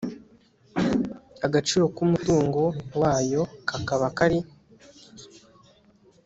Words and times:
agaciro 1.45 1.85
k 1.95 1.97
umutungo 2.05 2.61
wayo 3.01 3.41
kakaba 3.67 4.07
kari 4.17 4.39